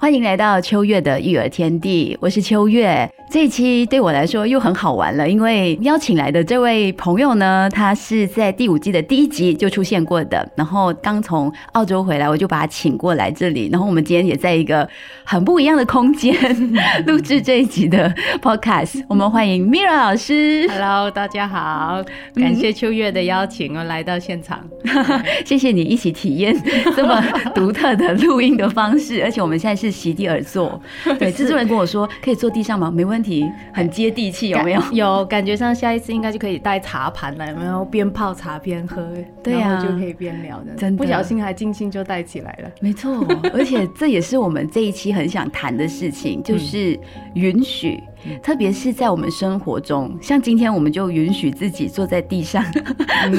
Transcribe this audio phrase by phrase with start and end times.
[0.00, 3.06] 欢迎来到秋月的育儿天地，我是秋月。
[3.30, 14.88] 这一期对我来说又很好玩了，因为邀请来的这位朋友呢，他是在第五季的第一集就出现过的，然后刚从澳洲回来，我就把他请过来这里，然后我们今天也在一个
[15.22, 16.34] 很不一样的空间
[17.06, 19.04] 录制这一集的 podcast。
[19.06, 20.66] 我们欢迎 Mira 老师。
[20.70, 22.02] Hello，大家好，
[22.34, 24.58] 感谢秋月的邀请，我来到现场。
[25.44, 26.56] 谢谢你一起体验
[26.96, 27.22] 这么
[27.54, 30.80] 独特的录音的方式，而且我们现在是席地而坐。
[31.18, 32.90] 对，制作人跟我说可以坐地上吗？
[32.90, 34.80] 没问题，很接地气，有没有？
[34.92, 37.84] 有感觉上下一次应该就可以带茶盘了，有没有？
[37.86, 39.02] 边泡茶边喝，
[39.42, 40.72] 对呀然后就可以边聊的。
[40.76, 42.70] 真的不小心还精心就带起来了。
[42.80, 46.98] 没错，而且这也是我们这一期很想谈的事情，就是
[47.34, 48.00] 允许，
[48.42, 52.64] 特别是在我们生活中，像今天我们就允许自己坐在地上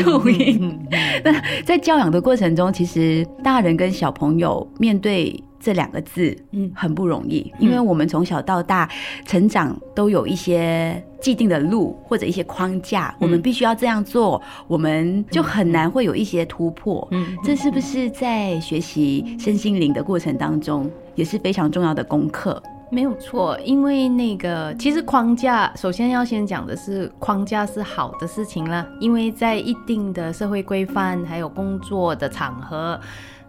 [0.03, 0.79] 录音。
[1.23, 5.41] 那在教养的过程中，其实大人跟小朋友面对。
[5.61, 8.89] 这两个字，嗯，很不容易，因为我们从小到大
[9.25, 17.07] 成长都有一些既定的路或者一些框架，我们必须要这样做，我们就很难会有一些突破。
[17.11, 22.61] 嗯，这是不是在学习身心灵的过程当中也是非常重要的功课？
[22.89, 32.99] 没有错，因为那个其实框架，首先要先讲的是框架是好的事情啦，因为在一定的社会规范，还有工作的场合。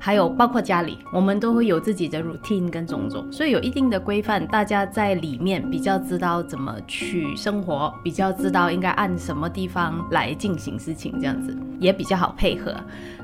[0.04, 12.74] 还有包括家里，我们都会有自己的 routine 跟种种，所以有一定的规范，大家在里面比较知道怎么去生活，比较知道应该按什么地方来进行事情，这样子也比较好配合。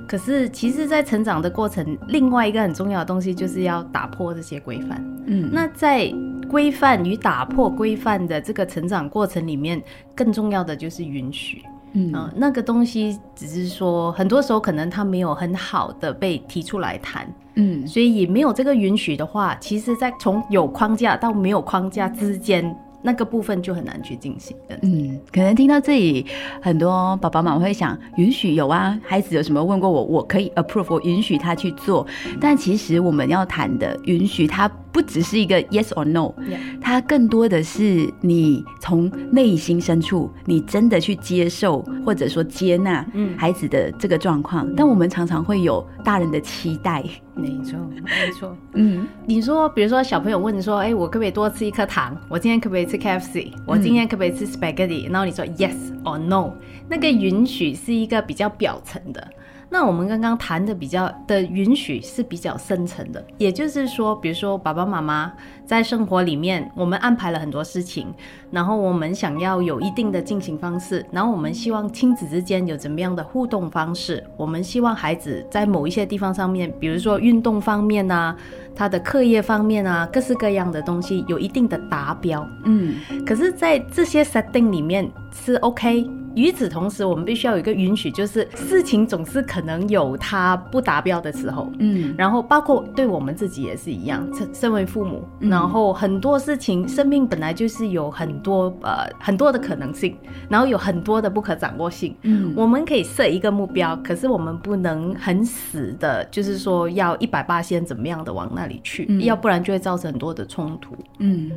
[0.07, 5.05] 可是，其实，在成长的过程，另外一个很重要的东西就是要打破这些规范。
[5.27, 6.09] 嗯，那在
[6.49, 9.83] 规范与打破规范的这个成长过程里面，
[10.15, 11.61] 更重要的就是允许。
[11.93, 22.77] 嗯、呃，那个东西只是说，很多时候可能它没有很好的被提出来谈，嗯，所以没有这个允许的话，其实，在从有框架到没有框架之间。
[23.03, 24.79] 那个部分就很难去进行的。
[24.83, 26.27] 嗯，可能听到这里，
[26.61, 32.07] 很多爸爸妈妈会想，允许有啊，孩子有什么问过我，我可以 approve，我允许他去做。
[32.41, 36.33] 但其实我们要谈的允许，它不只是一个 yes or no.
[36.81, 44.67] 它更多的是你从内心深处，你真的去接受或者说接纳孩子的这个状况。
[44.67, 47.05] 嗯、但我们常常会有大人的期待。
[47.39, 48.57] 没错，没错。
[48.75, 52.17] 嗯，你说，比如说小朋友问你说，哎，我可不可以多吃一颗糖？
[52.29, 53.53] 我今天可不可以吃 KFC？
[53.65, 56.53] 我今天可不可以吃 spaghetti？、嗯、然后你说 yes or no，
[56.89, 59.27] 那个允许是一个比较表层的。
[59.71, 65.33] 那我们刚刚谈的比较的允许是比较深层的，也就是说，比如说爸爸妈妈
[65.67, 68.07] 在生活里面，我们安排了很多事情，
[68.51, 78.35] 然后我们想要有一定的进行方式，然后我们希望亲子之间有怎么样的互动方式，我们希望孩子在某一些地方上面，比如说运动方面啊，
[78.75, 82.97] 他的课业方面啊，各式各样的东西有一定的达标，嗯，
[83.27, 86.09] 可是，在这些 setting 里面是 OK。
[86.39, 100.17] 与此同时，我们必须要有一个允许，就是事情总是可能有它不达标的时候，嗯，然后包括对我们自己也是一样，身身为父母，嗯、然后很多事情，生命本来就是有很多呃很多的可能性，
[100.49, 111.51] 然后有很多的不可掌握性，嗯，我们可以设一个目标，可是我们不能很死的，就是说要一百八先怎么样的往那里去，嗯、要不然就会造成很多的冲突，嗯，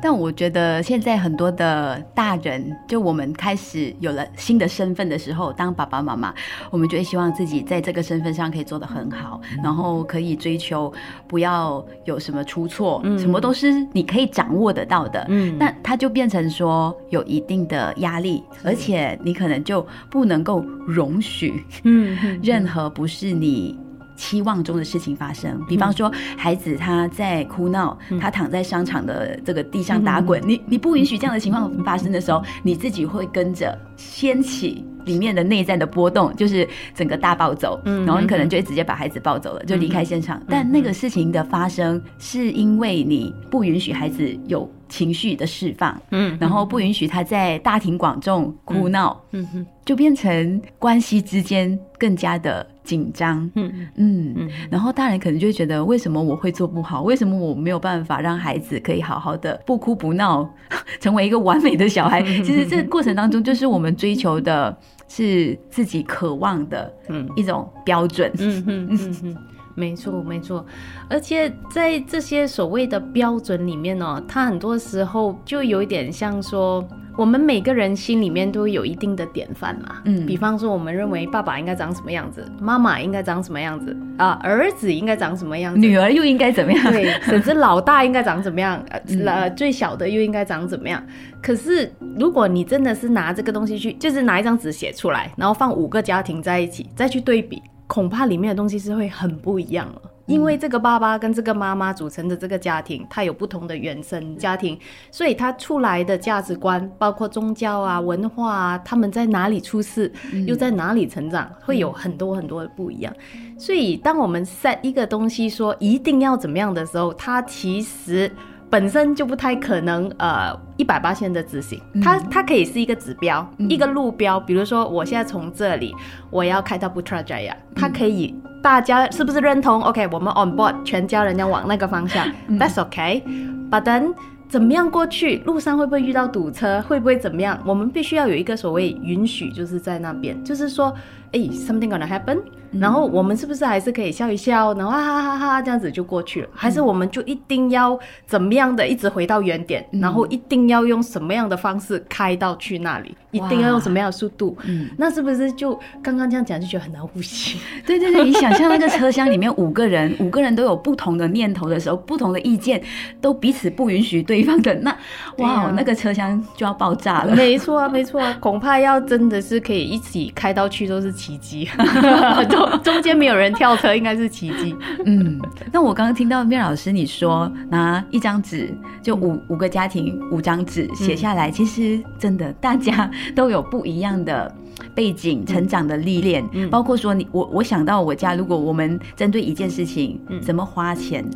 [0.00, 4.27] 但我觉得现在很多的大人，就我们开始有了。
[4.36, 6.34] 新的身份的时候，当爸爸妈妈，
[6.70, 10.92] 我们就会希望自己在这个身份上可以做得很好，然后可以追求
[11.26, 15.26] 不要有什么出错，嗯、什么都是你可以掌握得到的。
[15.28, 23.78] 嗯，那它就变成说有一定的压力，而且你可能就不能够容许，嗯， 任何不是你。
[24.18, 40.40] 期望中的事情发生，比方说孩子他在哭闹，嗯、他躺在商场的这个地上打滚，嗯、你你不允许这样的情况发生的时候，你自己会跟着掀起里面的内在的波动，就是整个大暴走，嗯、然后你可能就会直接把孩子抱走了，就离开现场。
[40.48, 52.64] 但那个事情的发生，是因为你不允许孩子有情绪的释放，嗯，然后不允许他在大庭广众哭闹，嗯哼，就变成关系之间更加的。
[52.88, 57.02] 紧张，嗯嗯嗯，然后大人可能就会觉得，为什么我会做不好？
[57.02, 60.48] 为什么我没有办法让孩子可以好好的不哭不闹，
[60.98, 62.22] 成为一个完美的小孩？
[62.22, 64.74] 其实这个过程当中，就是我们追求的
[65.08, 66.92] 是自己渴望的
[67.34, 68.30] 一种标准。
[68.38, 69.36] 嗯嗯嗯嗯。
[69.74, 70.64] 没错，没错。
[71.08, 76.86] 而且在这些所谓的标准里面呢，它很多时候就有一点像说。
[77.18, 86.92] 我们每个人心里面都有一定的典范嘛，嗯，比方说我们认为爸爸应该长什么样子，妈妈应该长什么样子啊，儿子应该长什么样子，女儿又应该怎么样？
[86.92, 88.80] 对，甚至老大应该长怎么样，
[89.26, 91.04] 呃，最小的又应该长怎么样？
[91.42, 100.02] 可是如果你真的是拿这个东西去，就是拿一张纸写出来，然后放五个家庭在一起，再去对比，恐怕里面的东西是会很不一样了。
[100.28, 104.78] 因为这个爸爸跟这个妈妈组成的这个家庭，他有不同的原生家庭，
[105.10, 110.12] 所以他出来的价值观，包括宗教啊、文化啊，他们在哪里出世，
[110.46, 113.12] 又在哪里成长，会有很多很多的不一样。
[113.58, 118.30] 所以，当我们 set 一个东西说一定要怎么样的时候，它其实
[118.70, 121.80] 本身就不太可能呃一百八千的执行。
[122.02, 124.38] 它它可以是一个指标，一个路标。
[124.38, 125.94] 比如说，我现在从这里
[126.30, 128.34] 我要开到 Putrajaya，它可以。
[128.60, 132.26] 大家是不是认同？OK，我们 on board，全家人要往那个方向。
[132.50, 133.22] That's okay。
[133.70, 134.14] But then，
[134.48, 135.38] 怎么样过去？
[135.46, 136.82] 路上会不会遇到堵车？
[136.82, 137.58] 会不会怎么样？
[137.64, 140.94] 我们必须要有一个所谓允许，就是在那边，就是说。
[141.32, 142.38] 哎，something gonna happen，
[142.72, 146.48] 然后我们是不是还是可以笑一笑，然后哈哈哈哈这样子就过去了？
[146.54, 153.14] 还是我们就一定要怎么样的一直回到原点，然后一定要用什么样的方式开到去那里？
[153.30, 154.56] 一定要用什么样的速度？
[154.64, 157.58] 嗯，那是不是就刚刚这样讲就觉得很难呼吸？
[157.86, 162.82] 对对对，你想象那个车厢里面五个人， 五个人都有不同的念头的时候，不同的意见，
[163.20, 164.96] 都彼此不允许对方的，那
[165.36, 167.36] 哇，那个车厢就要爆炸了。
[167.36, 171.12] 没错啊，没错啊，恐怕要真的是可以一起开到去都是。
[171.18, 171.68] 奇迹，
[172.48, 174.74] 中中间没有人跳车，应该是奇迹。
[175.04, 175.38] 嗯，
[175.72, 178.72] 那我刚刚听到面老师你说拿一张纸，
[179.02, 184.54] 就五五个家庭五张纸写下来，其实真的大家都有不一样的
[184.94, 191.28] 背景、成长的历练，包括说你我我想到我家，如果我们针对一件事情怎么花钱，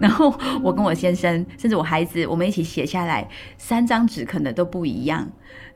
[0.00, 3.28] 然后我跟我先生，甚至我孩子，我们一起写下来，
[3.58, 5.28] 三张纸可能都不一样。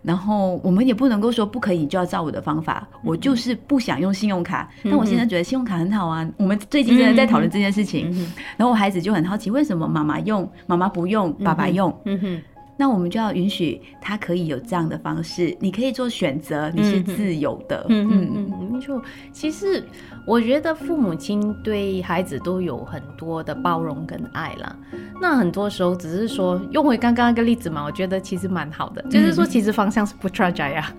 [0.02, 2.86] 然后我们也不能够说不可以，就要照我的方法。
[3.04, 6.28] 我就是不想用信用卡，但我现在觉得信用卡很好啊。
[6.36, 8.10] 我们最近真的在讨论这件事情，
[8.56, 11.96] 然后我孩子就很好奇，为什么妈妈用，妈妈不用，爸爸用？
[12.04, 12.42] 嗯哼
[12.74, 17.86] 那我们就要允许他可以有这样的方式，你可以做选择，你是自由的。
[17.90, 19.00] 嗯嗯嗯，没错。
[19.30, 19.84] 其实
[20.26, 24.74] 我觉得父母亲对孩子都有很多的包容跟爱啦。
[25.20, 30.92] 那很多时候只是说用回刚刚那个例子嘛，我觉得其实蛮好的，就是说其实方向是不 t r a j 呀，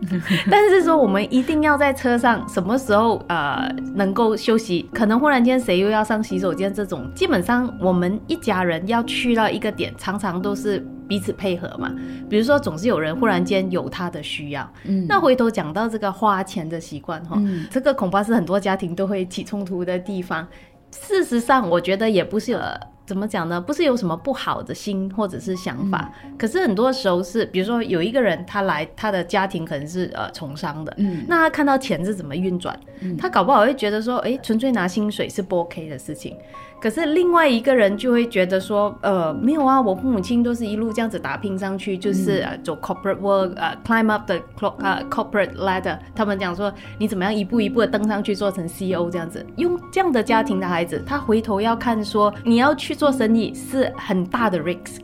[0.50, 10.86] 但是说我们一定要在车上什么时候呃能够休息，可能忽然间谁又要上洗手间这种，基本上我们一家人要去到一个点，常常都是。
[11.06, 11.94] 彼此配合嘛，
[12.30, 17.38] 比如说总是有人忽然间有他的需要，嗯，那回头讲到这个花钱的习惯哈，
[17.70, 20.48] 这个恐怕是很多家庭都会起冲突的地方。
[20.92, 22.60] 事实上，我觉得也不是有。
[23.06, 23.60] 怎么讲呢？
[23.60, 32.80] 不是有什么不好的心或者是想法，可是很多时候是，比如说有一个人他来，他的家庭可能是呃从商的，嗯，那他看到钱是怎么运转，
[33.18, 36.38] 他搞不好会觉得说，哎，纯粹拿薪水是不 OK 的事情。
[36.84, 44.38] 可是另外一个人就会觉得说，呃，没有啊，我父母亲都是一路这样子打拼上去，就是呃走 corporate work，呃 climb up the
[44.80, 45.98] 呃 corporate ladder。
[46.14, 46.70] 他们讲说，
[47.00, 54.98] 你怎么样一步一步的登上去做成 CEO 这样子，用这样的家庭的孩子，他回头要看说，你要去做生意是很大的 risk。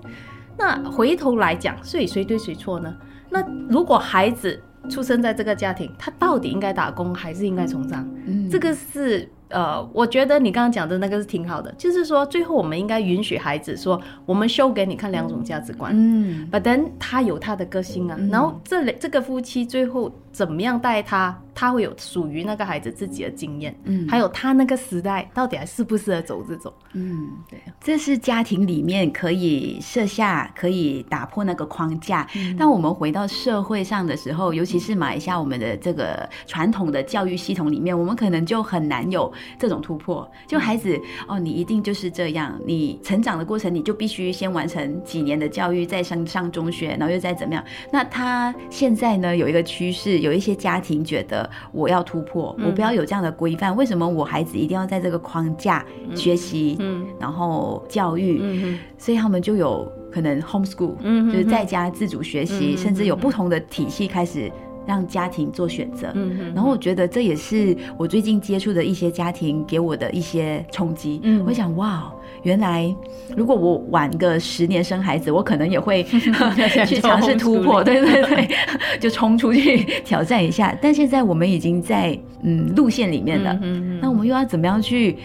[0.57, 2.93] 那回头来讲，所以谁对谁错呢？
[3.29, 8.05] 那如果孩子出生在这个家庭，他到底应该打工还是应该从商？
[8.27, 9.29] 嗯，这个是。
[9.49, 21.37] 呃，我觉得你刚刚讲的那个是挺好的，就是说最后我们应该允许孩子说，我们 show 给你看两种价值观，嗯，but then 他有他的个性啊，然后这这个夫妻最后怎么样带他？
[21.55, 32.25] 他会有属于那个孩子自己的经验，嗯，还有他那个时代到底还适不适合走这种，嗯，对，这是家庭里面可以设下、可以打破那个框架。
[32.57, 40.29] 当我们回到社会上的时候，尤其是马来西亚我们的这个传统的教育系统里面，我们可能就很难有这种突破。
[40.47, 47.63] 就孩子哦，你一定就是这样，你成长的过程你就必须先完成几年的教育，再上上中学，然后又再怎么样。
[47.91, 51.49] 那他现在呢有一个趋势，有一些家庭觉得。
[51.71, 53.75] 我要突破，我不要有这样的规范。
[53.75, 56.77] 为什么我孩子一定要在这个框架学习，
[57.19, 58.77] 然后教育？
[58.97, 60.95] 所以他们就有可能 homeschool，
[61.31, 64.51] 就是在家自主学习，甚至有不同的体系开始
[64.85, 66.13] 让家庭做选择。
[66.53, 71.19] 然后我觉得这也是我最近接触的一些家庭给我的一些冲击。
[71.23, 72.11] 嗯我想，哇。
[72.43, 72.95] 原来，
[73.35, 76.03] 如果我晚个十年生孩子，我可能也会
[76.87, 78.49] 去尝试突破，对 对对，
[78.97, 80.77] 就冲出去挑战一下。
[80.81, 83.59] 但现在我们已经在嗯路线里面了，
[84.01, 85.17] 那我们又要怎么样去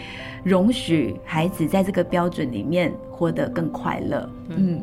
[0.43, 4.29] 容许孩子在这个标准里面活得更快乐。
[4.49, 4.83] 嗯。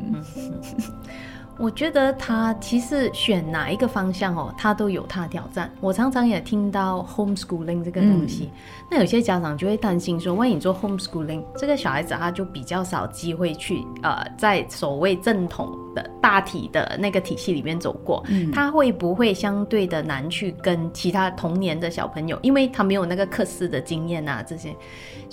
[1.62, 5.72] 我觉得他其实选哪一个方向哦，他都有他的挑战。
[5.80, 8.50] 我常常也听到 homeschooling 这个东西，
[8.90, 24.74] 那有些家长就会担心说，万一你做 homeschooling，这个小孩子他就比较少机会去呃，在所谓正统的大体的那个体系里面走过，他会不会相对的难去跟其他同年的小朋友，因为他没有那个课室的经验啊这些。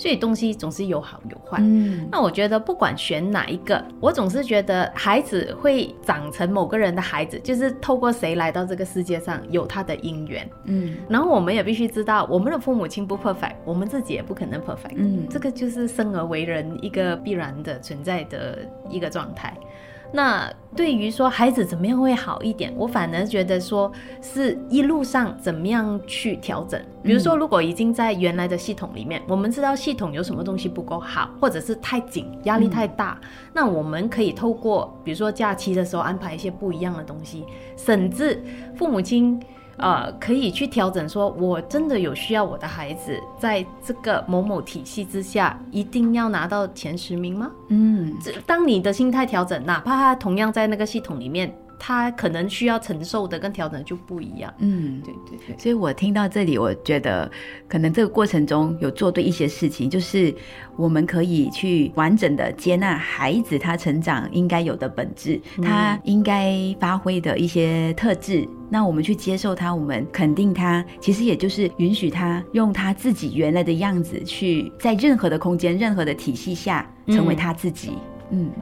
[0.00, 1.58] 所以东西总是有好有坏。
[1.60, 10.48] 嗯，那我觉得不管选哪一个，我总是觉得孩子会长成某个人的孩子，就是透过谁来到这个世界上有他的因缘。
[10.64, 14.94] 嗯，然后我们也必须知道，我们的父母亲不 perfect，我们自己也不可能 perfect。
[14.96, 19.54] 嗯，这个就是生而为人一个必然的存在的一个状态。
[20.12, 23.90] 那对于说孩子怎么样会好一点，我反而觉得说
[24.20, 26.80] 是一路上怎么样去调整。
[27.02, 33.20] 比如说，如果已经在原来的系统里面，我们知道系统有什么东西不够好，或者是太紧、压力太大，
[33.52, 37.44] 那我们可以透过比如说假期的时候安排一些不一样的东西，
[37.76, 38.42] 甚至
[38.76, 39.40] 父母亲。
[39.76, 47.50] 呃，可以去调整，说我真的有需要我的孩子在这个某某体系之下，一定要拿到前十名吗？
[47.68, 51.54] 嗯，这当你的心态调整，哪怕他同样在那个系统里面。
[51.80, 54.52] 他可能需要承受的跟调整就不一样。
[54.58, 55.58] 嗯，对对对。
[55.58, 57.28] 所以我听到这里，我觉得
[57.66, 60.32] 可能这个过程中有做对一些事情，就是
[60.76, 68.46] 我们可以去完整的接纳孩子他成长应该有的本质，他应该发挥的一些特质。
[68.72, 77.90] 那我们去接受他，我们肯定他，其实也就是允许他用他自己原来的样子去在任何的空间、任何的体系下成为他自己。
[77.90, 77.98] 嗯，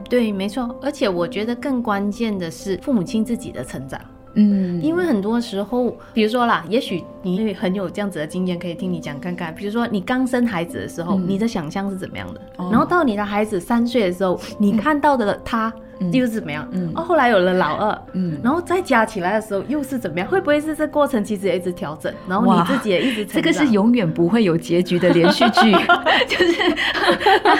[0.09, 3.99] 对，没错，而且我觉得更关键的是父母亲自己的成长。
[4.35, 9.53] 嗯，因为很多时候，比如说啦，也许你很有这样子的经验，可以听你讲看看。
[9.53, 12.41] 比如说你刚生孩子的时候，你的想象是怎么样的？
[12.57, 15.73] 然后到你的孩子三岁的时候，你看到的他。
[16.11, 16.67] 又是怎么样？
[16.71, 20.27] 嗯，哦，后来有了老二，嗯，然后再加起来的时候又是怎么样？
[20.27, 25.71] 会不会是这过程其实也一直调整，然后你自己也一直这个是永远不会有结局的连续剧，
[26.27, 26.75] 就是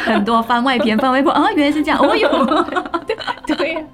[0.06, 2.46] 很多番外篇、番外篇啊，原来是这样，哦哟，
[3.06, 3.86] 对对，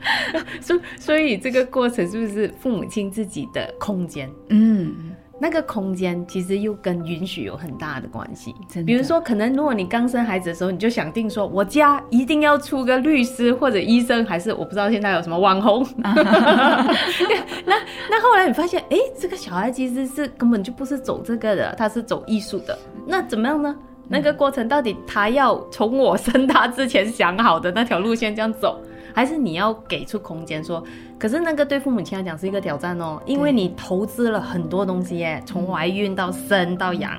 [0.62, 4.30] 所所以这个过程是不是父母亲自己的空间？
[4.50, 5.15] 嗯。
[5.38, 8.56] 那个空间其实又跟允许有很大的关系。
[8.86, 15.86] 比如说，可能如果你刚生孩子的时候，你就想定说，我家一定要出个律师或者医生，还是我不知道现在有什么网红。
[17.66, 17.76] 那
[18.10, 22.78] 那后来你发现，哎，这个小孩其实是根本就不是走这个的，他是走艺术的。
[23.06, 23.76] 那怎么样呢？
[24.08, 28.80] 那个过程到底他要从我生他之前想好的那条路线这样走？
[29.16, 30.84] 还是你要给出空间说，
[31.18, 37.18] 可是那个对父母亲来讲是一个挑战哦，因为你投资了很多东西耶，从怀孕到生到养。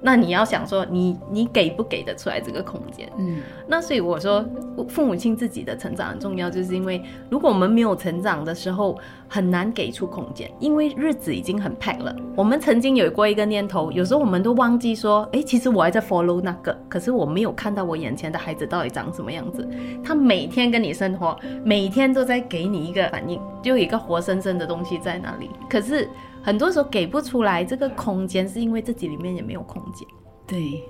[0.00, 3.10] 那你要想说，你你给不给得出来这个空间？
[3.18, 4.44] 嗯，那所以我说，
[4.88, 8.98] 父母亲自己的成长很重要，就是因为如果我们没有成长的时候，
[9.28, 12.14] 很难给出空间，因为日子已经很 pack 了。
[12.36, 19.68] 我们曾经有过一个念头，有时候我们都忘记说，哎，其实我还在 follow 那个，可是我没有看到我眼前的孩子到底长什么样子。
[20.04, 25.50] 他每天跟你生活，每天都在给你一个反应，就有一个活生生的东西在那里。
[25.68, 26.08] 可是。
[26.46, 30.06] 很多时候给不出来这个空间，是因为自己里面也没有空间。
[30.46, 30.80] 对，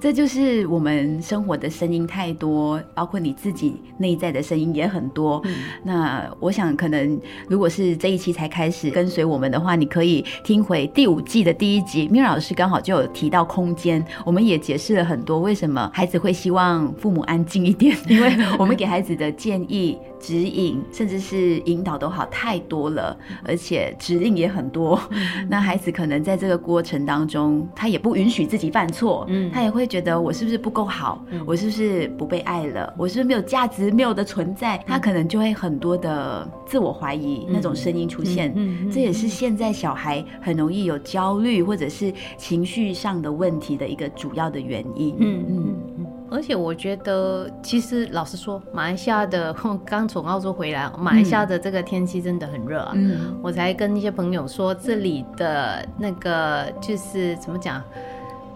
[0.00, 5.42] 这就是我们生活的声音太多，包括你自己内在的声音也很多。
[5.84, 19.98] 那我想，可能如果是这一期才开始跟随我们的话，你可以听回第五季的第一集，缪老师刚好就有提到空间，我们也解释了很多为什么孩子会希望父母安静一点，因为我们给孩子的建议。
[20.22, 23.14] 指引甚至是引导都好太多了，
[23.44, 24.98] 而且指令也很多。
[25.50, 38.52] 那孩子可能在这个过程当中，他也不允许自己犯错，嗯，他也会觉得我是不是不够好，我是不是不被爱了，我是不是没有价值，没有的存在，他可能就会很多的自我怀疑那种声音出现。
[38.54, 45.16] 嗯，这也是现在小孩很容易有焦虑或者是情绪上的问题的一个主要的原因。
[45.18, 46.06] 嗯嗯嗯。
[46.32, 52.92] 而且我觉得，其实老实说，马来西亚的 刚从澳洲回来，马来西亚的这个天气真的很热啊。
[52.94, 57.82] 嗯，我才跟一些朋友说，这里的那个就是怎么讲？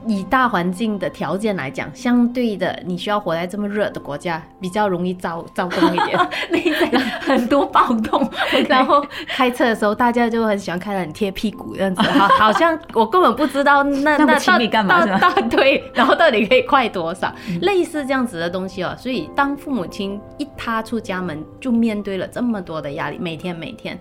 [0.07, 6.19] 以大环境的条件来讲，相对的，你需要活在这么热的国家，比较容易遭遭冻一点，
[6.93, 8.29] 那很多暴动。
[8.69, 18.95] 然后开车的时候，大家就很喜欢开的很贴屁股这样子，好，好像我根本不知道那 那到底干嘛到对，然后到底可以快多少，类似这样子的东西哦。
[18.99, 23.99] 所以当父母亲一踏出家门，就面对了这么多的压力，每天每天。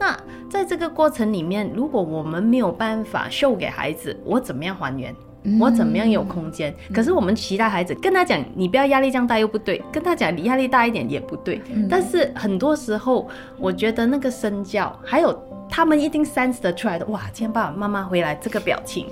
[0.00, 0.16] 那
[0.48, 5.12] 在这个过程里面，如果我们没有办法秀给孩子，我怎么样还原？
[5.60, 6.74] 我怎么样有空间？
[6.92, 11.60] 可是我们其他孩子跟他讲，你不要压力这样大又不对，跟他讲你压力大一点也不对。
[11.88, 13.28] 但是很多时候，
[13.58, 15.36] 我觉得那个身教还有。
[15.70, 17.22] 他们一定 sense 得出来的，哇！
[17.32, 19.06] 今天爸爸妈妈回来这个表情，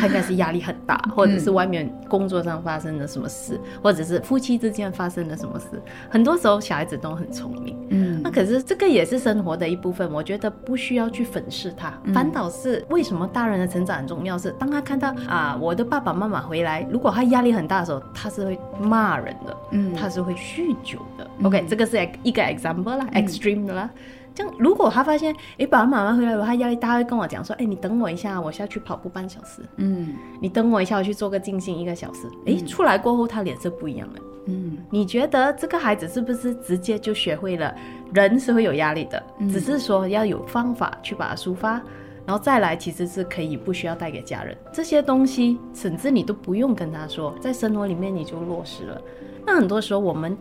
[0.00, 5.80] 他应该是压力很大， 或者是外面工作上发生了什么事，或者是夫妻之间发生了什么事。
[6.08, 10.10] 很多时候小孩子都很聪明，嗯，那可是这个也是生活的一部分。
[10.12, 14.38] 我觉得不需要去粉饰他，反倒是为什么大人的成长很重要？
[14.38, 21.28] 是当他看到啊，我的爸爸妈妈回来，如果他压力很大的时候，他是会骂人的，嗯，他是会酗酒的。
[21.42, 23.90] OK，这个是一个 example 啦，extreme 的啦。
[24.34, 29.62] 这样，如果他发现，哎，爸爸妈妈回来了，他压力大，会跟我讲说，哎，你等我一下，我下去跑步半小时。
[29.76, 32.28] 嗯，你等我一下，我去做个静心一个小时。
[32.44, 34.20] 哎，出来过后，他脸色不一样了。
[34.46, 37.74] 嗯，你觉得这个孩子是不是直接就学会了
[38.12, 39.22] 人是会有压力的？
[39.50, 41.80] 只是说要有方法去把它抒发，
[42.26, 49.00] 然后再来，其实是可以不需要带给家人这些东西，甚至你都不用跟他说，在生活里面你就落实了。
[49.46, 50.36] 那很多时候我们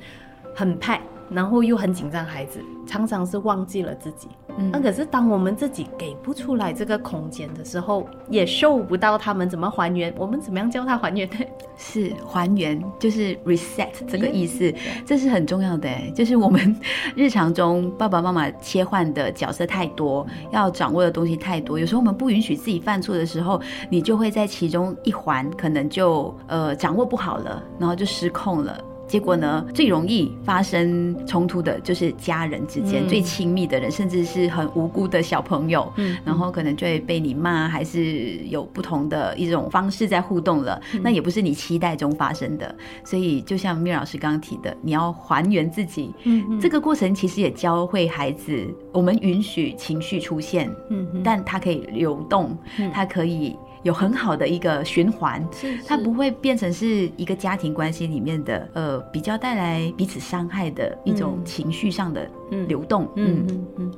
[0.55, 0.99] 很怕。
[1.29, 4.27] 然后又很紧张，孩子常常是忘记了自己。
[4.57, 10.13] 嗯，那可是当我们自己给不出来这个空间的时候，也受不到他们怎么还原。
[10.15, 11.37] 我们怎么样教他还原呢？
[11.75, 14.71] 是还原，就是 reset 这个意思，
[15.05, 15.89] 这是很重要的。
[16.13, 16.79] 就是我们
[17.15, 28.77] 日常中爸爸妈妈切换的角色太多，要掌握的东西太多，有时候我们不允许自己犯错的时候，你就会在其中一环可能就呃掌握不好了，然后就失控了。
[29.07, 40.81] 结果呢，最容易发生冲突的就是家人之间最亲密的人，甚至是很无辜的小朋友，嗯，然后可能就会被你骂，还是有不同的一种方式在互动了。
[41.01, 52.57] 那也不是你期待中发生的，所以就像缪老师刚刚提的，你要还原自己，嗯，这个过程其实也教会孩子，我们允许情绪出现，嗯，但它可以流动，
[52.91, 53.55] 它可以。
[53.83, 55.45] 有很好的一个循环，
[55.85, 62.27] 它不会变成是一个家庭关系里面的呃比较带来彼此伤害的一种情绪上的
[62.67, 63.07] 流动。
[63.15, 63.91] 嗯嗯嗯。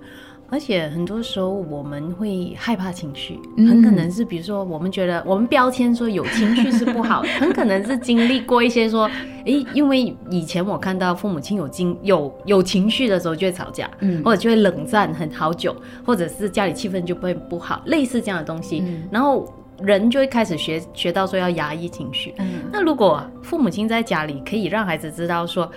[0.48, 9.10] 而且很多时候我们会害怕情绪，很可能是比如说我们觉得我们标签说有情绪是不好， 很可能是经历过一些说，
[9.46, 19.52] 诶，因为以前我看到父母亲有经有有情绪的时候就会吵架，嗯，或者就会冷战很好久，或者是家里气氛就会不好，类似这样的东西，然后。
[19.80, 22.34] 人就会开始学学到说要压抑情绪。
[22.38, 25.70] 嗯，那如果父母亲在家里可以让孩子知道说，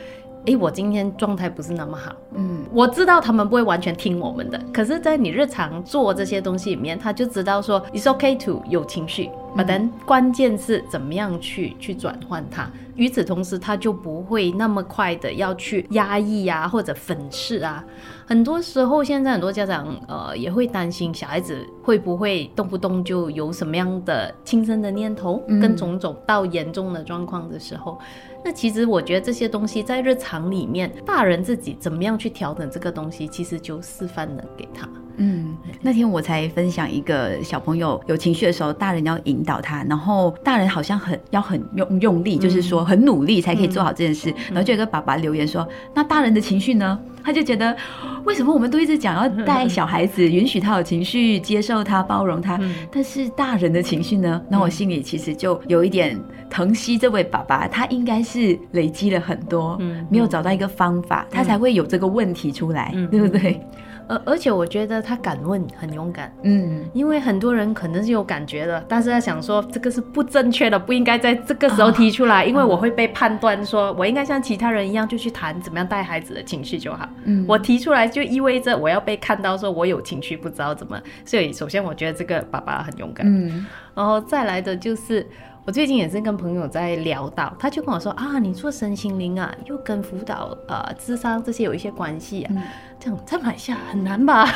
[0.46, 2.14] 哎，我今天状态不是那么好。
[2.34, 9.28] 嗯，我知道他们不会完全听我们的，可是，在你日常做这些东西里面，他就知道说，it's okay to 有情绪。
[9.58, 12.70] But then 关键是怎么样去去转换它。
[12.94, 17.84] 与此同时，他就不会那么快的要去压抑啊，或者粉饰啊。
[18.26, 27.96] 很多时候，现在很多家长呃也会担心小孩子会不会动不动就有什么样的轻生的念头，跟种种到严重的状况的时候，
[28.44, 34.88] 那其实我觉得这些东西在日常里面，大人自己怎么样去调整这个东西，其实就示范了给他。
[35.18, 44.32] 嗯，那天我才分享一个小朋友有情绪的时候，大人要引导他，然后大人好像很要很用用力，就是说很努力才可以做好这件事。
[44.48, 47.76] 然后就有个爸爸留言说：“那大人的情绪呢？”他就觉得
[48.24, 52.58] 为什么我们都一直讲要带小孩子，允许他有情绪，接受他，包容他，
[52.90, 54.40] 但是大人的情绪呢？
[54.48, 59.76] 那我心里其实就有一点疼惜这位爸爸，他应该是累积了很多，
[60.08, 63.60] 没有找到一个方法，他才会有这个问题出来，对不对？
[64.08, 85.26] 而而且我觉得他敢问很勇敢，嗯，因为很多人可能是有感觉的，但是他想说这个是不正确的，不应该在这个时候提出来，因为我会被判断说我应该像其他人一样就去谈怎么样带孩子的情绪就好，嗯，我提出来就意味着我要被看到说我有情绪不知道怎么，所以首先我觉得这个爸爸很勇敢，嗯，然后再来的就是。
[85.68, 92.54] 我最近也是跟朋友在聊到，他就跟我说啊，你做身心灵啊，又跟辅导、呃、智商这些有一些关系啊。
[92.98, 94.46] 这样在马来西亚很难吧？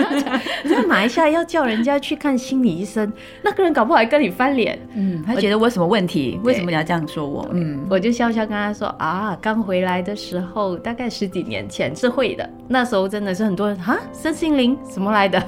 [0.66, 4.78] 在马来西亚要叫人家去看心理医生，那个人搞不好还跟你翻脸。
[4.94, 6.40] 嗯，他觉得我什么问题？
[6.42, 7.46] 为什么你要这样说我？
[7.52, 15.38] 嗯，我就笑笑跟他说啊，刚回来的时候，大概十几年前是会的，那时候真的是很多人啊，身心灵什么来的？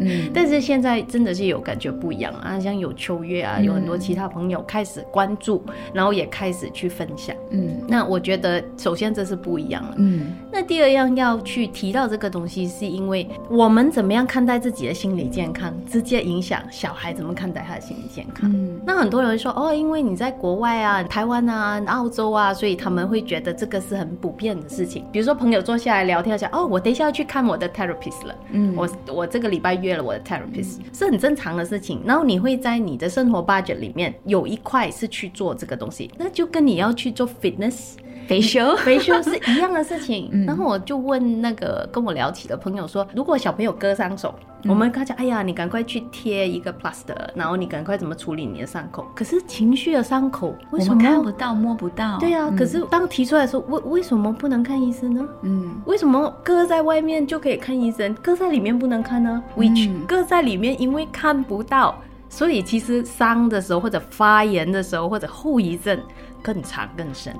[0.00, 7.34] 嗯，但是现在真的是有感觉不一样啊，像有秋月啊，有很多其他朋友开始关注，然后也开始去分享。
[7.50, 9.94] 嗯，那我觉得首先这是不一样了。
[9.98, 18.50] 嗯，那第二样要去提到这个东西，是因为我们怎么样看待自己的心理健康，直接影响小孩怎么看待他的心理健康。
[18.50, 25.04] 嗯那很多人会说，哦，因为你在国外啊，台湾啊、澳洲啊，所以他们会觉得这个是很普遍的事情。
[25.12, 32.00] 比如说朋友坐下来聊天，讲，哦，我等一下要去看我的 therapist 了，嗯我我这个礼拜约了我的 therapist，、是很正常的事情。
[32.06, 37.96] 然后你会在你的生活 budget 里面有一块是去做这个东西，那就跟你要去做 fitness。
[38.28, 40.30] Facial 维修是一样的事情。
[40.46, 44.34] 然后我就问那个跟我聊起的朋友说，如果小朋友割伤手，
[44.64, 49.06] 我们跟他讲，哎呀，你赶快去贴一个 plaster，然后你赶快怎么处理你的伤口。
[49.14, 51.30] 可是情绪的伤口为什我们看不？
[51.30, 55.26] 到摸不到，对呀、可是当提出来的时候，为为什么不能看医生呢？
[55.42, 61.96] 嗯为什么割在外面就可以看医生，割在里面不能看呢？Which 嗯割在里面因为看不到，
[62.28, 65.98] 所以其实伤的时候或者发炎的时候或者后遗症
[66.42, 67.34] 更长更深。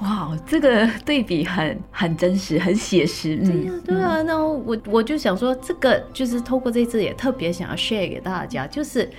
[0.00, 9.10] 哇，这个对比很很真实，很写实，对呀、嗯，对啊，那我我就想说，这个就是透过这次也特别想要 share 给大家，就是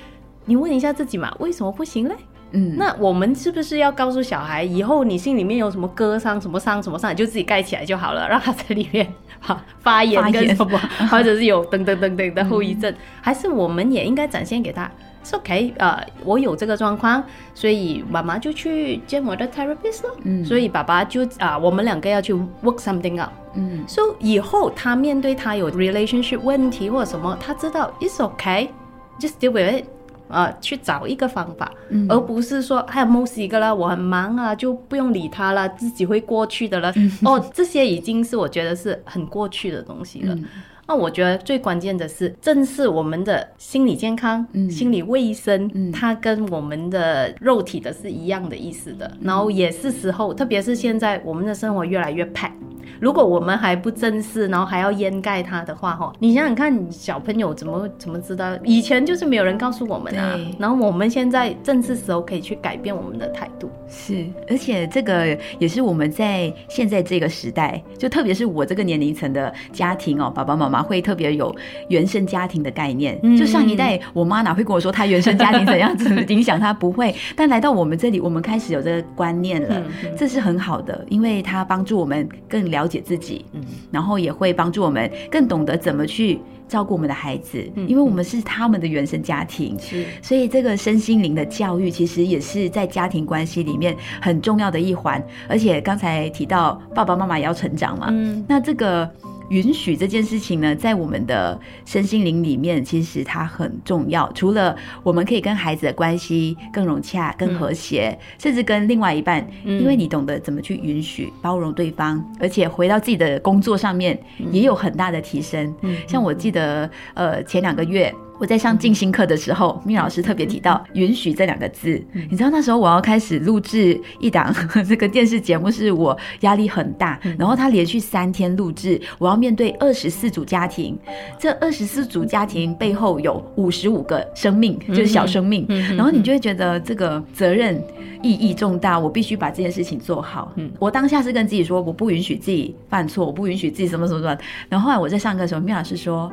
[0.46, 2.16] 你问一下自己嘛，为什么不行嘞？
[2.56, 9.08] 嗯，那我们是不是要告诉小孩，以后你心里面有什么割伤、什么伤、什么伤，你就自己盖起来就好了，让他在里面
[9.40, 14.90] 哈发炎发炎跟什么，或者是有等等等等的后遗症， 还是我们也应该展现给他。
[15.24, 17.24] 是 OK，呃，我有这个状况，
[17.56, 20.16] 所以妈妈就去见我的 therapist 咯。
[20.24, 23.30] 嗯所以爸爸就啊、我们两个要去 work something out。
[23.56, 29.86] 嗯 So 以后他面对他有 relationship 问题或者什么，他知道 it's okay，just deal with it，
[30.28, 36.92] 啊、去找一个方法，嗯而不是说哎呀某一个啦，我很忙啊，就不用理他了，自己会过去的了。
[36.96, 40.34] 嗯哦，这些已经是我觉得是很过去的东西了。
[40.36, 40.46] 嗯
[40.86, 49.08] 那我觉得最关键的是正视我们的心理健康、嗯心理卫生，嗯它跟我们的肉体的是一样的意思的。
[49.08, 52.52] 嗯然后也是时候，特别是现在我们的生活越来越 pack，
[53.00, 58.58] 如果我们还不正视，然后还要掩盖它的话，哈，你想想看，小朋友怎么怎么知道？
[58.64, 63.70] 以前就是没有人告诉我们啊，然后我们现在正是时候可以去改变我们的态度。
[63.88, 71.54] 是，而且这个也是我们在现在这个时代，就特别是我这个年龄层的家庭哦，爸爸妈妈会特别有
[71.90, 73.20] 原生家庭的概念。
[73.22, 76.74] 嗯就上一代，我妈哪会跟我说她原生家庭怎样子 影响她？
[76.74, 77.14] 不会。
[77.36, 79.84] 但来到我们这里，我们开始有这个观念了，
[80.18, 89.78] 这是很好的，因为它帮助我们更了解自己，嗯然后也会帮助我们更懂得怎么去照顾我们的孩子，嗯因为我们是他们的原生家庭。
[89.80, 95.24] 是，所以这个身心灵的教育，其实也是在家庭关系里面很重要的一环。
[95.48, 99.10] 而且刚才提到爸爸妈妈也要成长嘛，嗯那这个
[99.50, 104.32] 允许这件事情呢，在我们的身心灵里面，其实它很重要。
[104.34, 114.18] 除了我们可以跟孩子的关系更融洽、更和谐，甚至跟另外一半，嗯因为你懂得怎么去允许、包容对方，而且回到自己的工作上面，
[114.52, 115.74] 也有很大的提升。
[115.82, 118.14] 嗯像我记得，呃，前两个月。
[118.44, 122.04] 我在上静心课的时候，蜜老师特别提到“允许”这两个字。
[122.30, 124.54] 你知道那时候我要开始录制一档
[124.86, 131.00] 这个电视节目，是我压力很大，然后他连续三天录制，我要面对二十四组家庭，
[131.40, 137.82] 这二十四组家庭背后有五十五个生命，就是小生命，然后你就会觉得这个责任
[138.22, 140.52] 意义重大，我必须把这件事情做好。
[140.58, 144.38] 嗯我当下是跟自己说，我不允许自己犯错，我不允许自己什么什么什么。
[144.68, 146.30] 然后后来我在上课的时候，蜜老师说。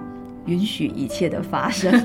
[0.47, 1.93] 允许一切的发生，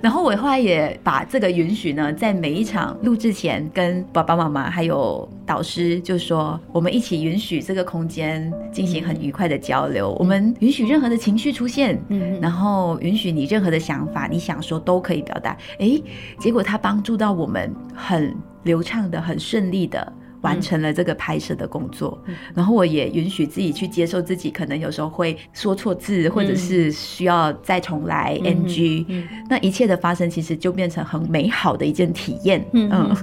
[0.00, 15.56] 然后我后来也把这个允许呢，在每一场录制前跟爸爸妈妈还有导师就说，我们一起允许这个空间进行很愉快的交流，我们允许任何的情绪出现，嗯然后允许你任何的想法，你想说都可以表达。
[15.78, 16.02] 诶，
[16.38, 20.12] 结果他帮助到我们很流畅的、很顺利的。
[20.44, 22.22] 完成了这个拍摄的工作，
[22.54, 29.26] 然后我也允许自己去接受自己可能有时候会说错字，或者是需要再重来 NG，、嗯。
[29.48, 32.62] 那一切的发生其实就变成很美好的一件体验。
[32.74, 33.16] 嗯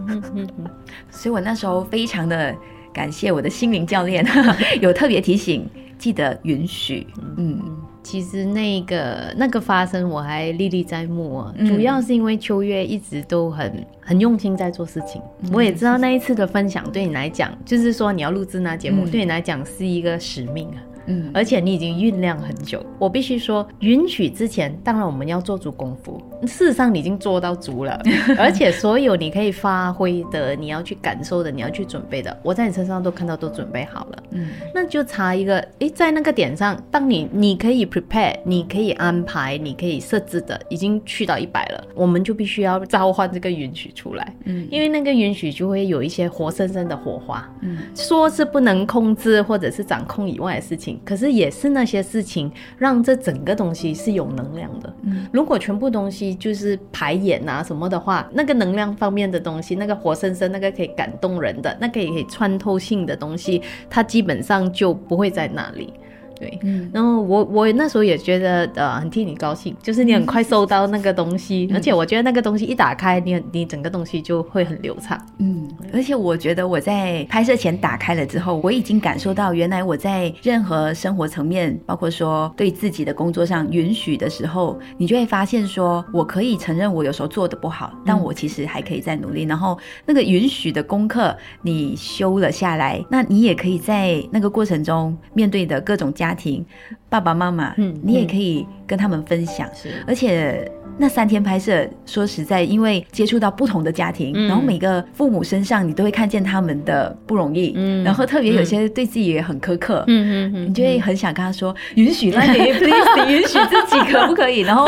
[1.12, 2.56] 所以我那时候非常的
[2.92, 4.26] 感谢我的心灵教练，
[4.82, 7.06] 有特别提醒，记得允许。
[7.38, 7.62] 嗯
[8.04, 15.22] 其实那个那个发生我还历历在目啊，嗯主要是因为秋月一直都很很用心在做事情。
[15.54, 20.78] 我也知道那一次的分享对你来讲，就是说你要录制那节目，嗯对你来讲是一个使命啊。
[21.08, 22.84] 嗯，而且你已经酝酿很久。
[23.00, 26.22] 我必须说，允许之前，当然我们要做足功夫。
[26.48, 28.02] 事实上，你已经做到足了，
[28.38, 34.24] 而且所有你可以发挥的、你要去感受的、你要去准备的，我在你身上都看到都准备好了。
[34.32, 44.36] 嗯，那就差一个，诶，在那个点上，当你你可以 prepare，你可以安排，你可以设置的，已经去到一百了，我们就必须要召唤这个允许出来。
[44.46, 47.48] 嗯，因为那个允许就会有一些活生生的火花。
[47.62, 54.94] 嗯，说是不能控制或者是掌控以外的事情，可是也是那些事情让这整个东西是有能量的。
[55.04, 65.94] 嗯，如果全部东西就是排演啊什么的话，那个能量方面的东西，那个活生生、那个可以感动人的、那个可以穿透性的东西，它基本上就不会在那里。
[66.42, 89.78] 对，嗯，然后我我那时候也觉得呃很替你高兴，就是你很快收到那个东西，而且我觉得那个东西一打开，你你整个东西就会很流畅，嗯，而且我觉得我在拍摄前打开了之后，我已经感受到原来我在任何生活层面，包括说对自己的工作上允许的时候，你就会发现说我可以承认我有时候做的不好，但我其实还可以再努力，然后
[90.08, 96.66] 那个允许的功课你修了下来，那你也可以在那个过程中面对的各种家庭。
[97.12, 100.72] 爸爸妈妈，嗯，你也可以跟他们分享，是，而且。
[100.98, 114.60] 那三天拍摄，说实在，因为接触到不同的家庭，然后每个父母身上，你都会看见他们的不容易，嗯，然后特别有些对自己也很苛刻，嗯嗯嗯，你就会很想跟他说，允许那 你 please 允许自己可不可以？
[114.68, 114.86] 然后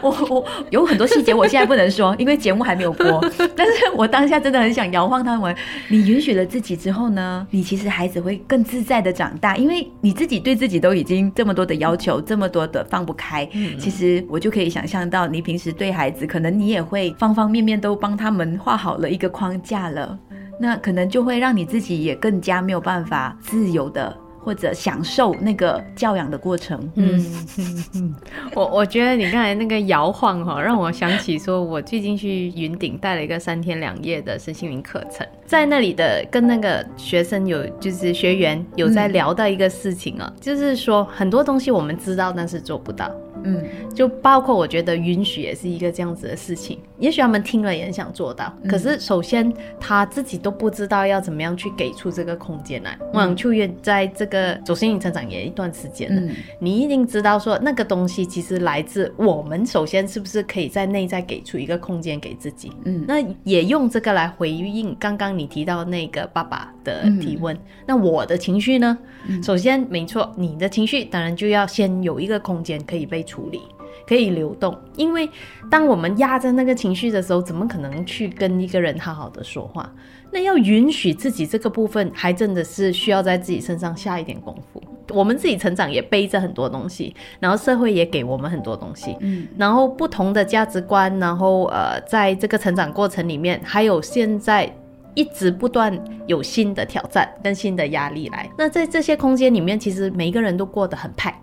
[0.00, 3.20] 我我有很多细节，我现在不能说，因为节目还没有播，
[3.54, 5.54] 但是我当下真的很想摇晃他们。
[5.88, 13.48] 你允许了自己之后呢，你其实孩子会更自在的长大，因为你自己对自己都已经这么多的要求，这么多的放不开，
[13.78, 15.24] 其实我就可以想象到。
[15.28, 20.18] 你平时对孩子，可能你也会方方面面都帮他们画好了一个框架了，
[20.58, 26.90] 那可能就会让你自己也更加没有办法自由的或者享受那个教养的过程。
[26.94, 28.14] 嗯，
[28.54, 43.10] 我我觉得你刚才那个摇晃哈，让我想起说，我最近去云顶带了一个三天两夜的身心灵课程，在那里的跟那个学生有就是学员有在聊到一个事情啊，就是说很多东西我们知道，但是做不到。
[43.44, 43.62] 嗯，
[43.94, 46.80] 就包括我觉得允许也是一个这样子的事情。
[46.98, 52.98] 也许他们听了也很想做到，可是首先他自己都不知道要怎么样去给出这个空间来。
[53.12, 59.64] 我想秋月在这个走心灵成长也一段时间了，你一定知道说那个东西其实来自我们。
[59.64, 62.72] 首先是不是可以在内在给出一个空间给自己？
[62.84, 67.56] 嗯，那也用这个来回应刚刚你提到那个爸爸的提问。
[67.86, 68.98] 那我的情绪呢？
[69.44, 73.18] 首先没错，你的情绪当然就要先有一个空间可以被。
[73.28, 73.60] 处理
[74.08, 75.28] 可以流动，因为
[75.70, 79.92] 当我们压着那个情绪的时候，怎么可能去跟一个人好好的说话？
[80.30, 84.82] 那要允许自己这个部分，还真的是需要在自己身上下一点功夫。
[85.10, 94.70] 我们自己成长也背着很多东西，然后社会也给我们很多东西，嗯，然后不同的价值观，然后呃，在这个成长过程里面，还有现在
[95.14, 98.50] 一直不断有新的挑战跟新的压力来。
[98.56, 101.34] 那在这些空间里面，其实每一个人都过得很派。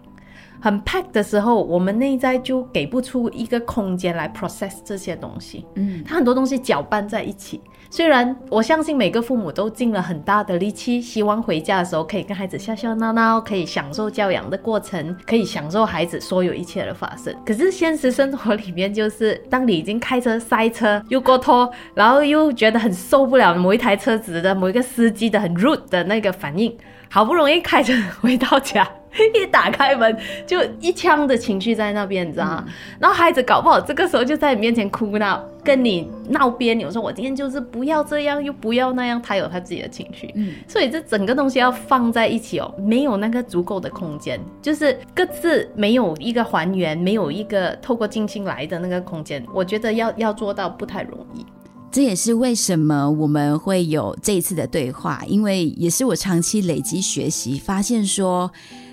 [0.65, 5.63] 很 pack 的时候，我们内在就给不出一个空间来 process 这些东西。
[5.75, 7.62] 嗯，它很多东西搅拌在一起。
[7.91, 17.32] 虽然我相信每个父母都尽了很大的力气，希望回家的时候可以跟孩子笑笑闹闹，可以享受教养的过程，可以享受孩子所有一切的发生。
[17.45, 26.75] 可是现实生活里面，就是当你已经开车塞车又过拖，然后又觉得很受不了某一台车子的某一个司机的很 rude 的那个反应，
[27.08, 28.89] 好不容易开车回到家。
[29.34, 32.65] 一打开门，就一腔的情绪在那边，你知道吗？
[32.99, 40.32] 然后孩子搞不好这个时候就在你面前哭闹，跟你闹别扭，说我今天就是不要这样，又不要那样，他有他自己的情绪。
[40.36, 51.45] 嗯，所以这整个东西要放在一起哦，没有那个足够的空间，就是各自没有一个还原，没有一个透过静心来的那个空间，我觉得要要做到不太容易。
[51.89, 58.51] 这也是为什么我们会有这一次的对话，因为也是我长期累积学习发现说。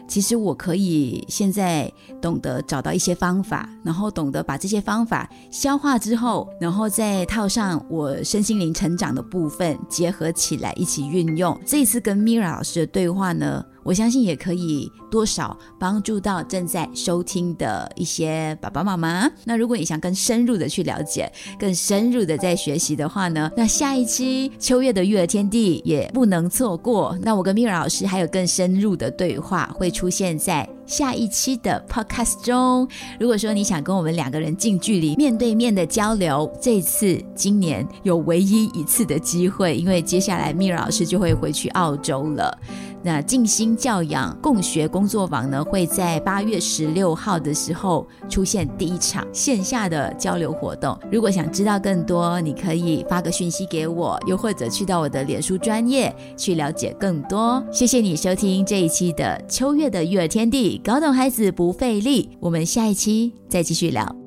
[0.08, 11.58] 其实我可以现在懂得找到一些方法，然后懂得把这些方法消化之后，然后再套上我身心灵成长的部分，结合起来一起运用。
[11.64, 13.64] 这一次跟 Mira 老师的对话呢？
[13.82, 19.30] 我相信也可以多少帮助到正在收听的一些爸爸妈妈。
[19.44, 27.16] 那如果你想更深入的去了解，更深入的在学习的话呢，那下一期秋月的育儿天地也不能错过。
[27.22, 32.86] 那我跟米尔老师还有更深入的对话会出现在下一期的 podcast 中。
[33.18, 42.56] 如果说你想跟我们两个人近距离面对面的交流，这次今年有唯一一次的机会，因为接下来米尔老师就会回去澳洲了。
[43.04, 50.98] 那静心教养共学工作坊呢，会在八月十六号的时候出现第一场线下的交流活动。
[51.10, 57.62] 如果想知道更多，你可以发个讯息给我，又或者去到我的脸书专业去了解更多。
[57.72, 62.30] 谢谢你收听这一期的秋月的育儿天地，搞懂孩子不费力。
[62.40, 64.21] 我们下一期再继续聊。